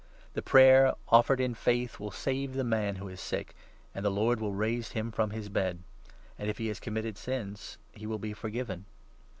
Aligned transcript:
The 0.33 0.41
15 0.41 0.43
prayer 0.49 0.93
offered 1.09 1.39
in 1.39 1.53
faith 1.53 1.99
will 1.99 2.09
save 2.09 2.55
the 2.55 2.63
man 2.63 2.95
who 2.95 3.07
is 3.07 3.21
sick, 3.21 3.53
and 3.93 4.03
the 4.03 4.09
Lord 4.09 4.39
will 4.41 4.51
raise 4.55 4.93
him 4.93 5.11
from 5.11 5.29
his 5.29 5.47
bed; 5.47 5.77
and 6.39 6.49
if 6.49 6.57
he 6.57 6.69
has 6.69 6.79
committed 6.79 7.19
sins, 7.19 7.77
he 7.91 8.07
will 8.07 8.17
be 8.17 8.33
forgiven. 8.33 8.85